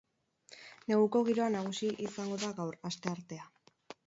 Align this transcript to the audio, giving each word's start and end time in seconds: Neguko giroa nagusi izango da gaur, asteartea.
Neguko 0.91 1.21
giroa 1.27 1.49
nagusi 1.57 1.91
izango 2.09 2.41
da 2.45 2.51
gaur, 2.63 2.81
asteartea. 2.93 3.49